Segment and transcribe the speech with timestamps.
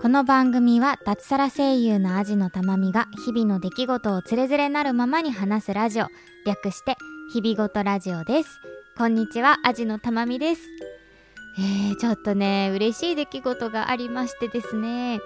[0.00, 6.06] この番組は脱サラ声優のアジのたまみが日々の出来事をつれづれなるままに話すラジオ。
[6.46, 6.96] 略して
[7.32, 8.60] 日々ごとラジオです。
[8.96, 10.62] こんにちはアジのたまみです。
[11.58, 15.20] えー、ちょっとね嬉しい出来事がありましてですね。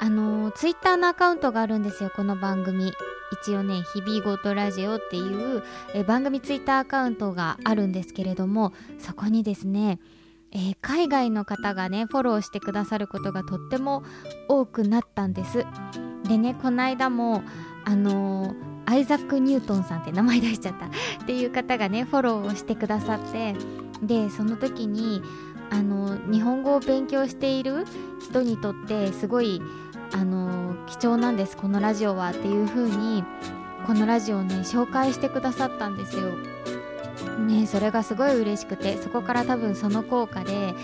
[0.00, 2.92] あのツイッターのアカウントがあるんですよこの番組。
[3.32, 5.62] 一応ね日々ごとラジオっていう
[5.94, 9.98] え番組ツイッターアカウントがあるんですけれどもそこにですね
[10.52, 14.02] えー、海外の方がねフォローしてくださることがとっても
[14.48, 15.64] 多くなったんです。
[16.28, 17.42] でねこの間も
[17.84, 18.54] あのー、
[18.86, 20.86] アイザック・ニュートンさんって名前出しちゃった。
[21.22, 23.54] っていう方がねフォローをしてくださって
[24.02, 25.22] でその時に
[25.70, 27.84] あの日本語を勉強している
[28.20, 29.62] 人にとってすごい
[30.12, 33.24] あの貴重なんですこのラジオはっていう風に
[33.86, 36.32] このラジオをね紹介してくださったんですよ。
[37.46, 40.74] ねそれがすごい嬉しくてそこから多分その効果で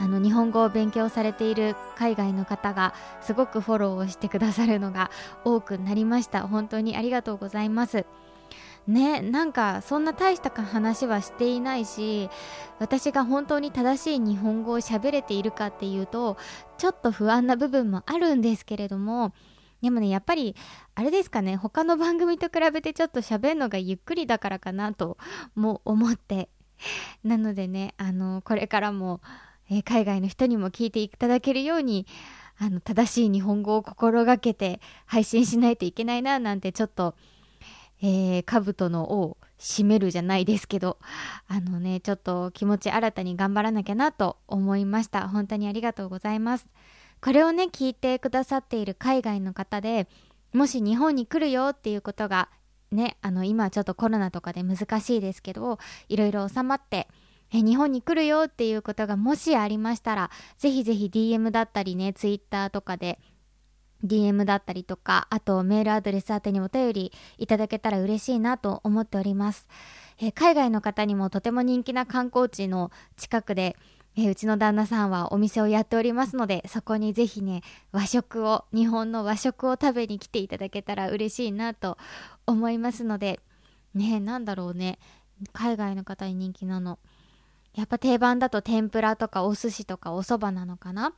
[0.00, 5.10] あの日本語を勉強されている海外の方がすごくフォローをしてくださるのが
[5.44, 6.46] 多くなりました。
[6.46, 8.06] 本当にありがとうございます。
[8.88, 12.28] ねなんかそんな大した話はしていないし
[12.78, 16.36] 私が本当に正しい日本語を喋れているかっていうと
[16.78, 19.32] ちょっと不安な部分もあるんですけれども
[19.82, 20.56] でもねやっぱり
[20.94, 25.18] あれですかね他の番組と比べてちょっと喋るのがゆっくりだからかなと
[25.54, 26.48] も思って
[27.22, 29.20] なのでねあのこれからも、
[29.70, 32.06] えー、海外の人にも聞いていただけるように
[32.60, 37.14] あの正しい日本語を心がけて配信しないといけないななんてちょっと、
[38.02, 40.98] えー、兜の尾を締めるじゃないですけど
[41.48, 46.68] あのねちょっと気持ち新たに頑張らなきゃなと思いました本当にありがとうございます。
[47.20, 50.06] これをね聞いてくださっている海外の方で
[50.52, 52.48] もし日本に来るよっていうことが
[52.92, 57.08] ねあの今ちょっとコロナとかで難しいですけどいろいろ収まって
[57.52, 63.18] え日本に来るよっていうことがもしありましたらぜひぜひ DM だったりね Twitter とかで
[64.04, 69.68] DM だったりとかあとメールアドレス宛てにお便りいただけたら嬉しいなと思っております、
[70.20, 73.76] え海外の方にもとても人気な観光地の近くで
[74.16, 81.98] えうちの旦那さんはお店をやっておりますのでそこにぜひね和食を日本の和食を食べに来ていただけたら嬉しいなと
[82.46, 83.38] 思いますので
[83.94, 84.98] ねなんだろうね。
[85.52, 86.98] 海外の方に人気なの。
[87.74, 91.10] やっぱ定番だと天ぷらとかお寿司とかお蕎麦なのかな？
[91.10, 91.12] っ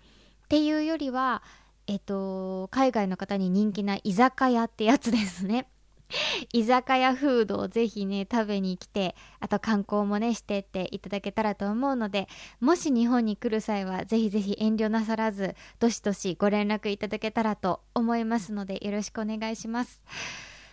[0.49, 1.43] ていうよりは
[1.91, 5.67] えっと海外の方に人気な居酒屋ってやつですね。
[6.53, 12.28] 居酒屋フードをぜひね食べに来てあと観光もねしてっていただけたらと思うので
[12.61, 20.05] もし日本に来る際はぜひぜひ遠慮なさらずどしどしご連絡いただけたらと思いますのでよろしくお願いします。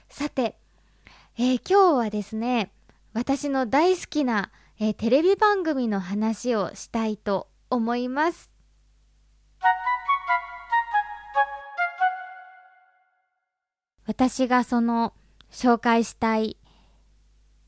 [0.09, 0.55] さて、
[1.37, 2.71] えー、今日はですね
[3.13, 8.56] 私の大好きな、えー、テレビ番組の話をしたいと思います。
[14.07, 15.13] 私がその
[15.51, 16.57] 紹介したい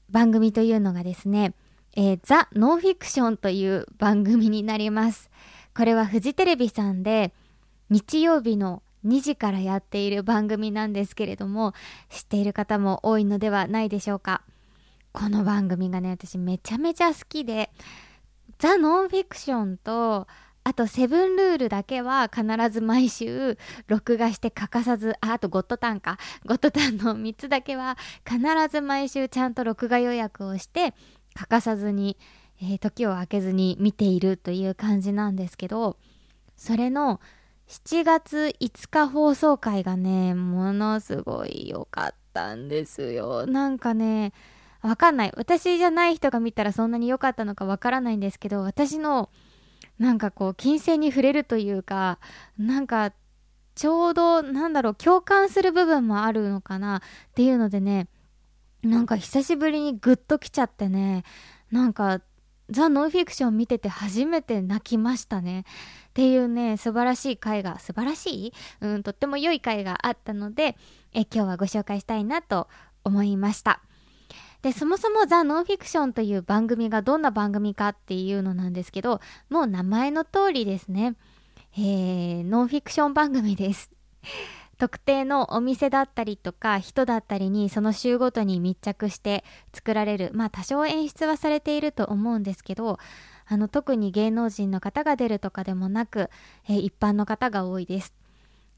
[0.09, 1.53] 番組というのがですね、
[1.95, 5.29] えー、ザ・ノンフィクションという番組になります。
[5.75, 7.33] これはフジテレビさんで
[7.89, 11.73] 日曜日の2時からやっている番組なんですけれども
[12.09, 14.41] 知っている方も多いのではないでしょうか
[15.13, 17.69] この番組がね私めちゃめちゃ好きで
[18.57, 20.27] ザ・ノンフィクションと
[20.63, 26.17] あと、セブンルールだけは必ず毎週録画して欠かさず、あ、あとゴッドタンか。
[26.45, 27.97] ゴッドタンの3つだけは
[28.27, 30.93] 必ず毎週ちゃんと録画予約をして
[31.33, 32.17] 欠かさずに、
[32.61, 35.97] えー、時を空けずに見ているという感じなんですけど、
[36.55, 37.21] それの
[37.67, 43.45] 7月5日放送回がね、ものすごい良かったんですよ。
[43.45, 44.33] なんかね、
[44.81, 45.33] わかんない。
[45.35, 49.29] 私じゃない人が見たらそんなに良かったのかわからないんですけど、私の
[49.99, 52.19] なんかこう金銭に触れるというか
[52.57, 53.11] なんか
[53.75, 57.01] ちょうどなんだろう共感する部分もあるのかなっ
[57.35, 58.07] ていうのでね
[58.81, 61.23] なんか久しぶりにグッときちゃってね
[61.69, 62.21] なんか
[62.69, 65.61] ザ・ノンフィクション見てて初めて泣きましたね。
[65.61, 65.63] っ
[66.13, 68.53] ていうね素晴らしい回が素晴らしい？
[68.81, 70.77] うんとっても良い回があったので
[71.13, 72.67] え今日はご紹介したいなと
[73.03, 73.81] 思いました。
[74.61, 81.15] でそもそもザ・ノンフィクションという番組がどんな番組かっていうのなんですけどもう名前の通りですね、
[81.77, 83.91] えー、ノンフィクション番組です。
[84.77, 92.97] 特定のお店だったりとか人だったりにその週ごとに密着して作られるまあ多少演出はされていると思うんですけど
[93.45, 96.29] あの特に芸能人の方が出るとかでもなく、
[96.69, 98.13] えー、一般の方が多いです。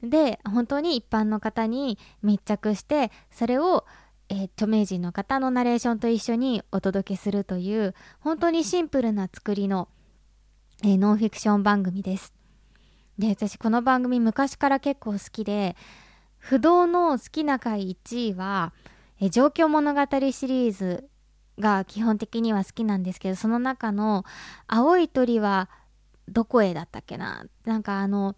[0.02, 3.86] で本当に一般の方に密着してそれを
[4.32, 9.90] えー、著名人の方のナレーションと一緒にお届けするという本当にシンプルな作りの、
[10.86, 12.34] えー、ノンフィクション番組です。
[13.20, 15.76] で私この番組昔から結構好きで
[16.38, 18.72] 不動の好きな回1位は
[19.20, 20.00] 「え状況物語」
[20.32, 21.10] シリーズ
[21.60, 24.24] が基本的には好きなんですけどその中の
[24.66, 25.70] 「青い鳥は
[26.30, 27.44] どこへ?」だったっけな？
[27.66, 28.38] なんかあの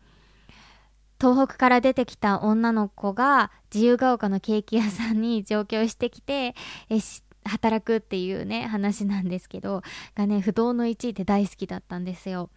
[1.23, 6.53] 東北から出てきた女の子が自由が丘のケーキ屋さんに上京してきて
[6.89, 6.97] え
[7.45, 9.83] 働くっていうね話なんですけど
[10.15, 12.49] がね不動の1位で大好きだったんですよ。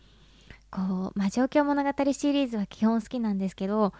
[0.68, 3.92] こう、まあ、状況物語シリーズは基本好きなんですけど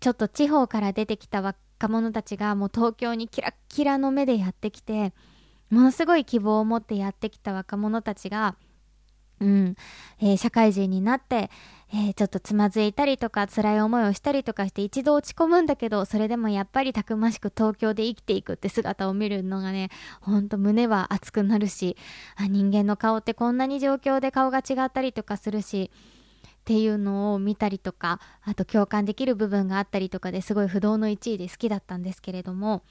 [0.00, 5.12] ちょっと地方から出てきた若者たちがもう東京にキラッキラの目でやってきて
[5.70, 8.56] ものすごい希望を持ってやってきた若者たちが、
[9.42, 9.76] うん
[10.20, 11.50] えー、社会人になって、
[11.92, 19.90] えー、ちょっとつまずいたりとか辛い思いをしたりとかして一度落ち込むんだけどそれでもやっぱりたくましく東京で生きていくって姿を見るのがね
[20.20, 21.96] ほんと胸は熱くなるし
[22.36, 25.90] あ人間の顔ってこんなに状況で顔が違ったりとかするし
[26.60, 32.82] っていうのを見たりとかあと共感できる部分があったりとかですごい不動の1位で好きだったんですけれども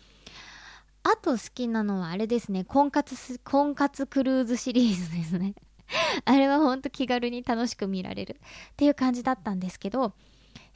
[1.03, 5.55] あと好きなのはあれですね、婚活婚活クルーズシリーズですね。
[6.25, 8.39] あれはほんと気軽に楽しく見られる
[8.71, 10.13] っていう感じだったんですけど、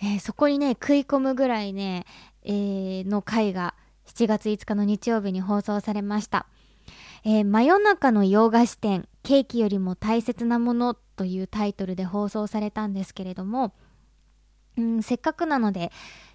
[0.01, 2.05] えー、そこにね、食い込むぐらいね、
[2.43, 3.75] えー、の回が
[4.07, 6.45] 7月5日の日曜日に放送されました。
[7.23, 13.73] えー、真夜中の洋菓子店、ケーキよりも大切なものというタイトルで放送されたんですけれども、
[14.77, 15.91] うん、せっかくなので、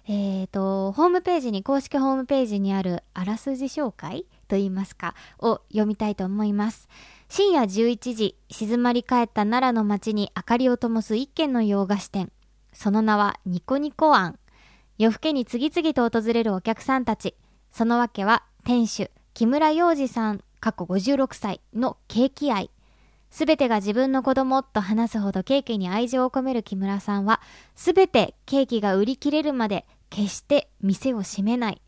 [0.07, 6.89] えっ、ー、と、ホームページに、公式ホームページにあるあらすじ紹介といいますか、を読みたいと思います。
[7.33, 12.29] 深夜11時、静まり返った奈良の街に明かりを灯す一軒の洋菓子店。
[12.73, 14.37] その名はニコニコ庵。
[14.97, 17.37] 夜更けに次々と訪れるお客さんたち。
[17.71, 22.69] その訳は、店主、木村洋二さん、過去56歳のケーキ愛。
[23.29, 27.39] すべてが自分の子供と話すほどケーキに愛情を込める木村さんは、
[27.75, 31.81] すべてケーキが売り切れるまで決して店を閉めない。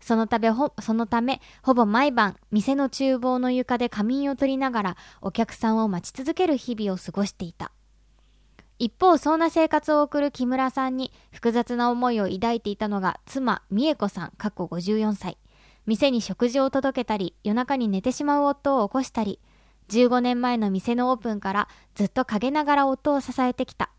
[0.00, 7.72] そのためほ、そのため、ほぼ毎晩、店の厨房の床で仮眠を取りながら、お客さんを待ち続ける日々を過ごしていた。
[8.78, 15.36] 一方、そんな生活を送る木村さんに、複雑な思いを抱いていたのが、妻、美恵子さん、過去54歳。
[15.86, 19.40] 店に食事を届けたり、夜中に寝てしまう夫を起こしたり、
[19.88, 23.90] 15年前の店のオープンからずっと陰ながら夫を支えてきた。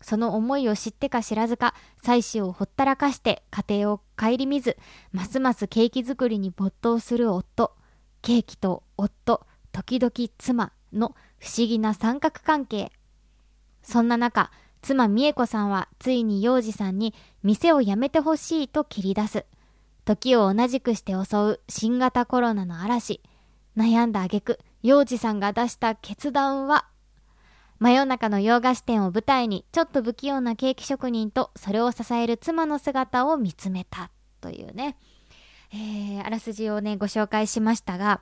[0.00, 4.76] その思いを知ってか知らずか、妻子をほったらかして家庭を顧みず、
[5.12, 7.72] ますますケーキ作りに没頭する夫。
[8.22, 12.92] ケーキと夫、時々妻の不思議な三角関係。
[13.82, 14.50] そんな中、
[14.82, 19.44] 妻美恵子さんはついに幼児さんに店を辞めてほしいと切り出す。
[20.04, 23.20] 時を同じくして襲う新型コロナの嵐。
[23.76, 26.86] 悩んだ挙句、幼児さんが出した決断は、
[27.78, 34.10] 真夜中の洋菓子店を舞台に、ちょっと不器用なケーキ職人とそれを支える妻の姿を見つめた
[34.40, 34.96] というね、
[35.72, 38.20] えー、あらすじをね、ご紹介しましたが、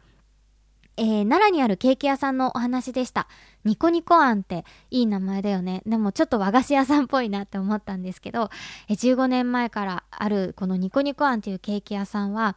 [0.98, 3.28] えー、奈良にあるケーキ屋さんのお話でした。
[3.64, 5.82] ニコニコ庵っていい名前だよね。
[5.86, 8.50] でもちょっと和菓子屋さんっぽいなって思ったんですけど、
[8.88, 12.56] えー、15年前からあるこのニコニコ庵っていうケーキ屋さんは、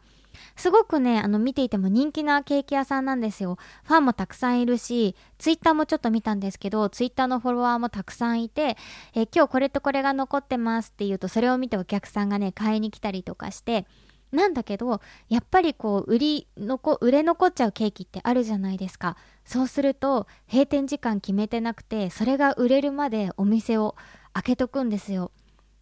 [0.56, 3.58] すごくね、あの見ていても人気なケーキ屋さんなんですよ。
[3.84, 8.76] ファンもたくさんいるし、ツイッターもちょっと見たんですけど、ツイッターのフォロワーもたくさんいて、
[9.14, 13.86] え今日これとこれが残ってますって言うと、それを見てお客さんがね、買いに来たりとかして、
[14.32, 19.16] なんだけど、やっぱりこう、売り残、売れ残っちゃうケーキってあるじゃないですか。
[19.44, 23.96] そうすると、閉店時間決めてなくて、それが売れるまでお店を
[24.32, 25.32] 開けとくんですよ。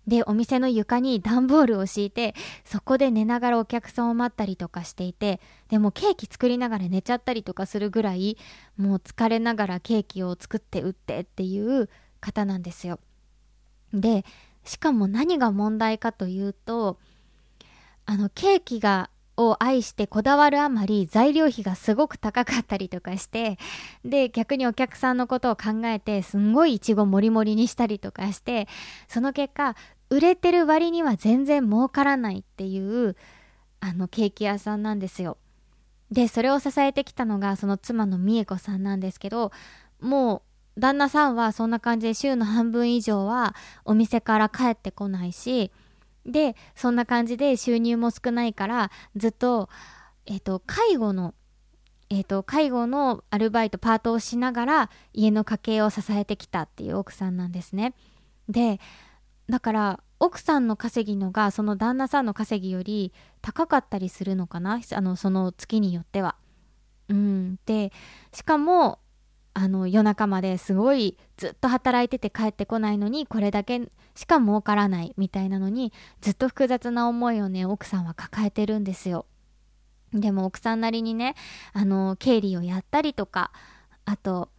[0.08, 2.34] で、お店の床に段ボールを敷いて、
[2.64, 5.38] そこで寝ながらお客さんを待ったりとかしていて、
[5.68, 8.38] でもケーキ作りながら寝ちゃったりとかするぐらい、
[8.78, 13.00] もう疲れながらケーキを作って売ってっていう方なんですよ。
[13.92, 14.24] で、
[14.64, 16.98] しかも何が問題かというと、
[18.06, 23.56] あの、ケーキがを愛してこだわるあまり材料費がすごく高かったりとかして
[24.04, 28.66] で逆にお客さんのことを考えてすんごいいちごもりもりにしたりとかして
[29.06, 29.76] その結果
[30.10, 33.16] 売れてる割には全然儲からないっていう
[33.80, 35.38] あのケーキ屋さんなんですよ。
[36.10, 39.52] でそれを支えてきたのがその妻の美恵子さんなんですけど
[40.00, 40.42] も
[40.76, 45.70] う旦那さんはそんな感じで週の半分以上はお店から帰ってこないし
[46.24, 49.68] でそんな感じで収入も少ないからずっと,、
[50.26, 51.34] えーと、介護の
[52.10, 57.92] えーと介護のアルバイトパートをしながら家の家計を支えてきたっていう奥さんなんですね。
[58.48, 58.80] で
[59.48, 64.80] だから奥さんの稼ぎのがその旦那さんの稼ぎより高かったりするのかな？
[64.92, 66.36] あのその月によっては。
[67.08, 67.92] うん、で
[68.32, 68.98] しかも
[69.54, 79.24] あの夜中まですごいずっと働いてて帰ってこないのにこれだけしか儲からないみたいなのにずっと複雑な思いをね奥さんは抱えてるんですよ。
[80.12, 81.34] でも奥さんなりにね
[81.72, 83.52] あの経理をやったりとか
[84.04, 84.50] あと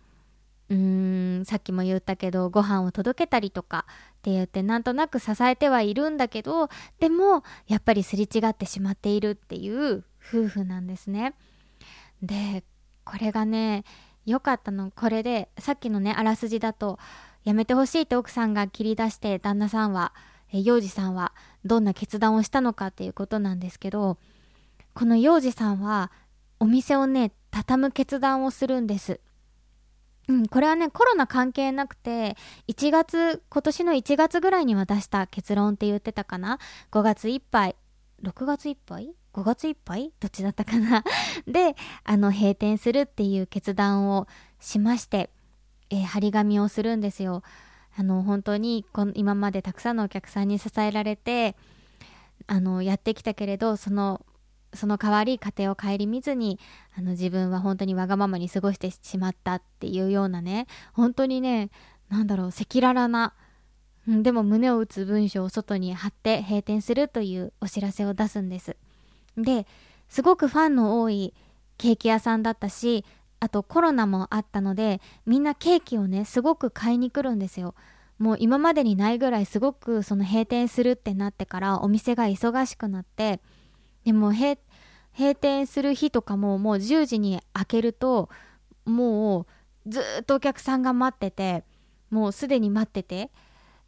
[0.70, 11.34] うーんさっきも言ったけどご飯を届けたりとかって言ってなんとなく支えてはいるんだけどでもやっぱりすり違ってしまっているっていう夫婦なんですね。
[12.22, 12.64] で
[13.04, 13.84] これがね
[14.26, 17.00] 良かったのこれでさっきのねあらすじだと
[17.44, 20.14] やめてほしいって奥さんが切り出して旦那さんは
[20.52, 21.34] 幼児さんは
[21.66, 24.18] どんな決断をしたのかっていうことなんですけど
[24.94, 26.12] この幼児さんは
[26.60, 29.20] お店をね畳む決断をするんです
[30.30, 36.60] うん、これはね、コロナ関係なくて、1月、今年の1月ぐらいには出した結論って言ってたかな
[36.92, 37.76] ?5 月いっぱい、
[38.22, 40.14] 6月いっぱい ?5 月いっぱい？
[40.20, 41.04] どっちだったかな？
[41.48, 44.28] で、あの、閉店するっていう決断を
[44.60, 45.32] しまして、
[45.90, 47.42] えー、張り紙をするんですよ。
[47.98, 51.56] あの、本当にこの、今までたくさんのお客さんに支えられて、
[52.46, 54.24] あの、やってきたけれど、その
[54.74, 56.60] その代わり家庭を顧みずに
[56.98, 61.70] あの自分は本当にわがままに過ごしてしまったっていうようなね本当にね
[62.10, 63.34] なんだろう赤裸々な
[64.08, 68.76] でも胸を打つ文章を外に貼って閉店するというお知らせを出すんです。
[69.38, 69.68] で
[70.08, 71.34] すごくファンの多い
[71.78, 73.06] ケーキ屋さんだったし
[73.40, 77.76] あとコロナもあったのでみんなケーキをねすごく買いに来るんですよ。
[78.18, 83.40] もう今までにないぐらいすごくその閉店するってなってからお店が忙しくなって
[84.06, 84.58] でも閉
[85.36, 88.30] 店する日とかももう10時に開けると
[88.86, 89.42] も
[89.86, 91.64] うずっとお客さんが待ってて
[92.10, 93.30] もうすでに待ってて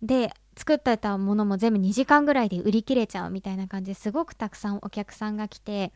[0.01, 5.91] で作ってたものも全部2時間ぐらいで売り切れちゃうみたいな感じですごくたくさんお客さんが来て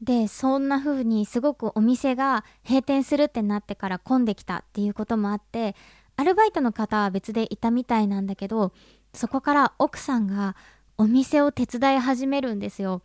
[0.00, 5.76] でそんな風にすごくお店が閉店するってなってから混んできたっていうこともあって
[6.16, 8.72] アルバイトの方は別でいたみたいなんだけど
[9.14, 10.56] そこから奥さんが
[10.98, 13.02] お店を手伝い始めるんですよ。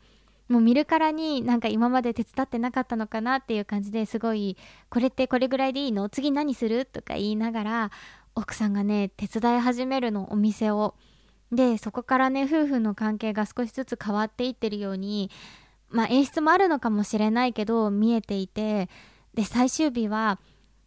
[0.47, 4.55] もう見るからになんか今まで手伝ってなかったのかなっていう感じですごい
[4.89, 6.07] これってこれぐらいでいいの？
[6.07, 6.85] 次何する？
[6.85, 7.91] とか言いながら
[8.33, 10.95] 奥さんがね手伝い始めるのお店を。
[11.51, 15.31] でそこからね夫婦の関係が少しずつ変わっていってるように
[15.89, 18.89] まあ演出もあるのかもしれないけど見えていて
[19.33, 20.39] で最終日は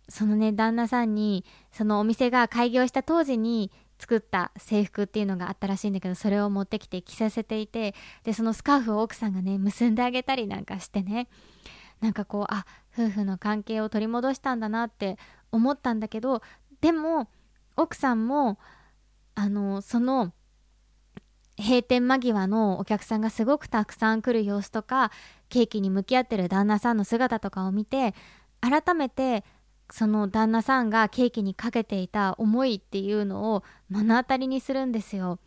[0.09, 11.29] そのね旦那さんにそのお店が開業した当時に作った制服っていうのがあったらしいんだけどそれを持ってきて着させていてでそのスカーフを奥さんがね結んであげたりなんかしてね。
[12.01, 12.65] なんかこうあ
[12.99, 15.19] 夫婦の関係を取り戻したんだなって
[15.53, 16.41] 思ったんだけど
[16.81, 17.29] でも
[17.77, 18.59] 奥さんも
[19.35, 20.33] あのその
[21.59, 25.13] 閉店間際のお客さんがすごくたくさん来る様子とか
[25.51, 28.15] ケーキに向き合ってる旦那さんの姿とかを見て
[28.61, 29.45] 改めて
[29.91, 35.39] その旦那さんがケーキにかけていた思いっていうのを目の当たりにするんですよ。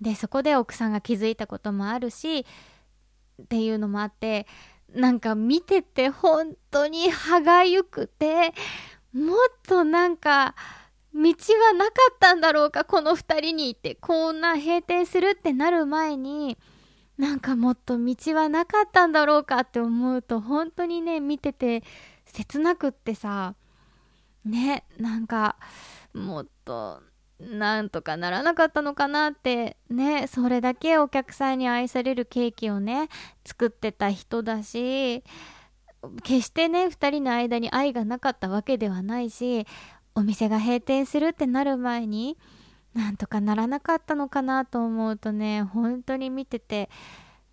[0.00, 4.46] でそこで奥さんが気づいたこともあるしっていうのもあって
[4.92, 8.54] なんか見てて本当に歯がゆくて
[9.12, 10.54] もっとなんか
[11.14, 16.58] 道はなかったんだろうかこの2人にってこんな閉店するってなる前に
[17.16, 21.84] なんかもっと道はなかったんだろうかって思うと本当にね見てて
[22.26, 23.54] 切なくってさ
[24.44, 25.56] ねなんか
[26.12, 27.00] もっと
[27.40, 33.08] なんとかならなかったのかなってねそれだけお客さんに愛されるケーキをね
[33.44, 35.24] 作ってた人だし
[36.22, 39.66] 決してね2人の間に愛がなかったわけではないし
[40.14, 42.38] お店が閉店するってなる前に
[42.94, 46.88] なんとかならなかったのかなと思うとね本当に見てて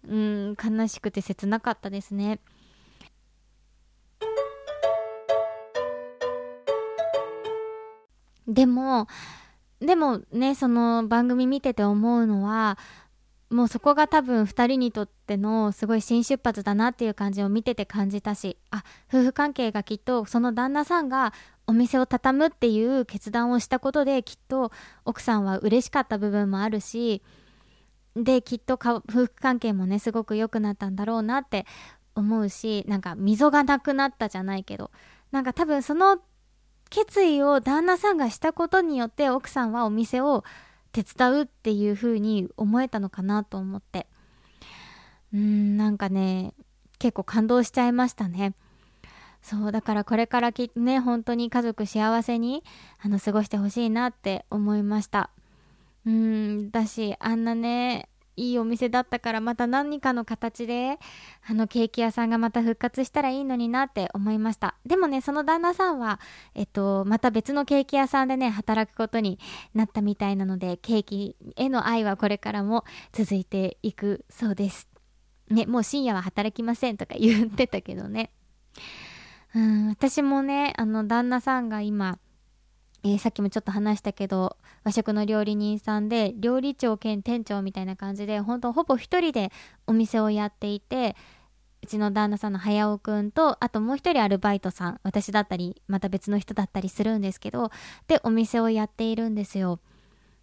[0.08, 2.40] うん悲しくて切なかったですね。
[8.48, 9.08] でも
[9.80, 12.78] でもねその番組見てて思うのは
[13.50, 21.34] もうそこが多分2人にとってのすごい新出発だなっていう感じを見てて感じたしあ夫婦関係がきっとその旦那さんが
[21.68, 24.72] お店を畳むっていう決断をしたことできっと
[25.04, 27.22] 奥さんは嬉しかった部分もあるし
[28.16, 31.66] できっと夫婦関係もねすごく良くなったんだろうなって
[32.16, 34.92] 思うしなんか溝がなくなったじゃないけど
[35.32, 36.20] なんか多分その
[36.92, 40.44] 決意を旦那さんがしたことによって奥さんはお店を
[40.92, 44.06] 手伝うっていう風に思えたのかなと思って。
[45.34, 46.54] うんなんかね
[47.00, 48.54] 結構感動しちゃいましたね。
[49.42, 52.64] そうだからこれからきね本当に家族幸せに
[53.00, 55.32] あの過ごしてほしいなって思いました。
[56.06, 60.98] うんだしあんなねいいお店だったからまた何かの形で
[61.48, 64.76] あのケーキ屋さんがまた復活したらいいのになって思いました。
[64.86, 66.20] でもねその旦那さんは
[66.56, 69.40] えっとまた別のケーキ屋さんでね働くことに
[69.74, 74.88] なったみたいなのでケーキへの愛はこれからも続いていくそうです。
[75.50, 78.32] ねもう深夜は働きませんとか言ってたけどね。
[79.54, 82.18] うん私もねあの旦那さんが今
[83.04, 89.52] えー、さっきもちょっと話したけど和食の料理人さんで料理長兼店長みたいな感じで本当ほぼ一人で
[89.88, 91.16] お店をやっていて
[91.84, 97.72] うちの旦那さんの早尾くんとあともう一人アルバイトさん私だったりまた別の人だったりするんですけど
[98.08, 99.80] でお店をやっているんですよ。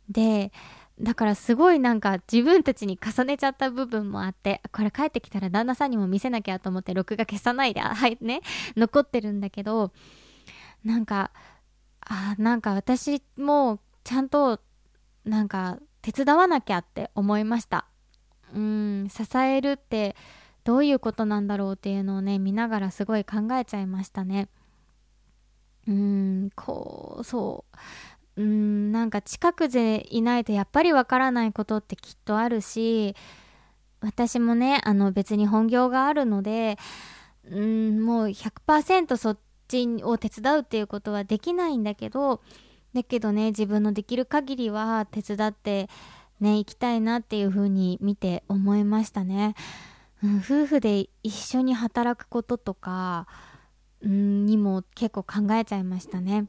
[0.09, 0.53] で
[1.01, 8.41] だからすごいなんか自分たちに重ねちゃった部分もあってこれ帰ってきたら旦那さんにも見せなきゃと思って録画消さないではいね
[8.77, 9.93] 残ってるんだけど
[10.85, 11.31] なんか
[12.09, 14.61] あなんか私もちゃんと
[15.25, 17.87] なんか手伝わなきゃって思いました。
[18.55, 20.17] うん支えるって
[20.65, 24.49] どういうことなんだろうっていうのをね見ながらすごい考えちゃいましたね。
[25.87, 27.65] うんこうそ
[28.37, 28.43] う。
[28.43, 33.17] うんなんか近くでいないとやっぱりわからないことってきっとあるし
[34.01, 36.79] 私もねあの別に本業があるので
[37.51, 39.39] うんもう100%そっ
[39.69, 42.41] ちを手伝うっていうことはできないんだけど
[42.95, 45.89] だけどね自分のできる限りは手伝って
[46.41, 49.55] ね行きたいなっていうふうに見て思いましたね、
[50.25, 53.27] うん、夫婦で一緒に働くこととか、
[54.03, 56.47] うん、にも結構考えちゃいましたね。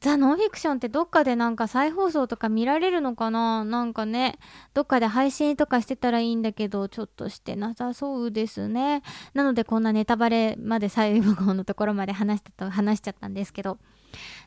[0.00, 3.64] ザ・ノンフィクションってどっかでなんか再放送とか見られるのかな？
[3.64, 4.38] なんかね、
[4.72, 9.02] どっかで配信とかしてたらいいんだけど、ちょっとしてなさそうですね。
[9.34, 13.78] なのでこんなネタバレまで最後のところまで話したと、話しちゃったんですけど、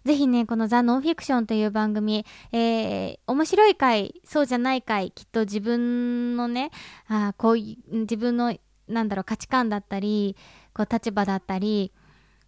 [0.05, 6.72] ぜひね、このザ・ノンフィクションという番組、えー、面白い回、そうじゃない回、きっと自分のね、
[7.08, 8.55] あこういう、自分の、
[8.88, 10.36] なんだろう、価値観だったり、
[10.74, 11.91] こう立場だったり、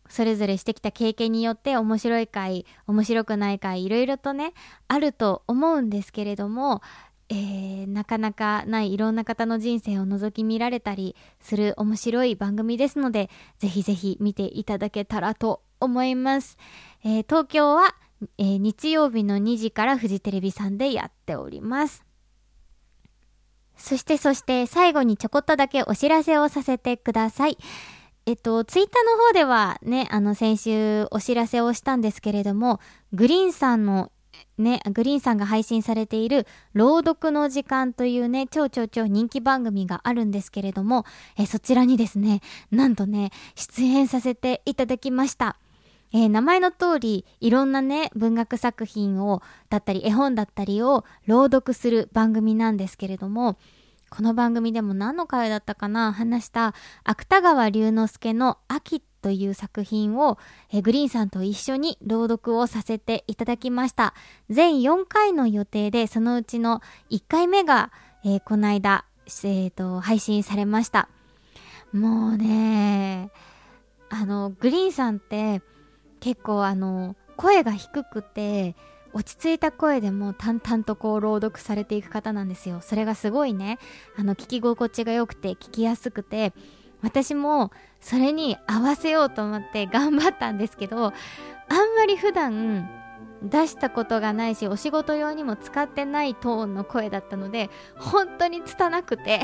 [0.10, 4.54] それぞれしてきた経験によって面白い回面白くない回いろいろとね
[4.88, 6.82] あると思うんですけれども、
[7.30, 16.58] えー、なかなかないいろんな方の人生を覗き見られたりする面白い番組ですのでぜひぜひ見ていただけたらと思います、
[17.04, 17.96] えー、東京は、
[18.38, 22.04] えー、日曜日の2時からフジテレビさんでやっております
[23.78, 27.58] そしてそして最後にちょこっとだけお知らせをさせてください。
[28.26, 32.80] えっと、ツイッターの方ではね、あの、先週お知らせをしたんですけれども、
[33.12, 34.12] グリーンさんの
[34.58, 41.06] ね、グリーンさんが配信されている朗読の時間というね、超超超人気番組があるんですけれども、
[41.38, 45.58] えそちらにですね、なんとね、出演させていただきました。
[46.14, 53.58] えー、名前の通り、いろんなね、文学作品を、だったり、絵本だったりを朗読する番組なんですけれども、
[54.16, 56.14] この番組でも何の回だったかな？
[56.14, 60.38] 話した芥川龍之介の秋という作品を
[60.72, 64.14] えグリーンさんと一緒に朗読をさせていただきました。
[64.52, 67.92] 全4回の予定でそのうちの1回目が、
[68.24, 71.10] えー、この間、えーと、配信されました。
[71.92, 73.32] もうね、
[74.12, 75.64] あの、グリーンさんって
[76.20, 78.76] 結構あの、声が低くて、
[79.14, 82.82] 落ち着いた声でも淡々とこう朗読されていく方なんですよ。
[82.82, 83.80] それがすごいね。
[84.18, 86.54] あの聞き心地が良くて聞きやすくて
[87.02, 91.14] 私もそれに合わせようと思って頑張ったんですけどあん
[91.96, 92.90] まり普段
[93.44, 99.42] 出したことがないしお仕事用にも使ってないトーンの声だったので本当に拙くて。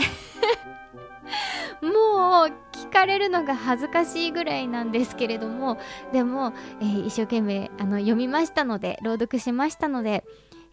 [1.81, 5.77] もう聞かれるのが恥ずかしいぐらいなんですけれども
[6.11, 10.23] でも、えー、一生懸命あの読みましたので朗読しましたので、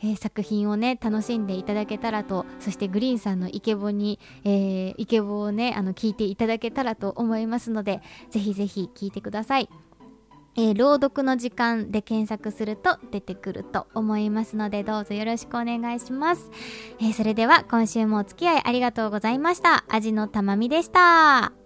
[0.03, 9.69] えー、作品をね楽しんでいただけたらとそしてグリーンさんのイケボに、えー、イケボをねあの聞いていただけたらと思いますのでぜひぜひ聞いてください。
[10.57, 16.51] えー、朗読の時間で検索すると出てくると思いますのでどうぞよろしくお願いします、
[17.01, 19.85] えー、それでは今週もお付き合いありがとうございました。
[19.89, 21.66] 味のたまみでした。